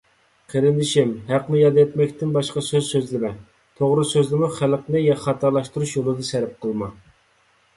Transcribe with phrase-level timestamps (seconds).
[0.51, 3.31] قېرىندىشىم، ھەقنى ياد ئەتمەكتىن باشقا سۆز سۆزلىمە.
[3.81, 6.91] توغرا سۆزنىمۇ خەلقنى خاتالاشتۇرۇش يولىدا سەرپ قىلما.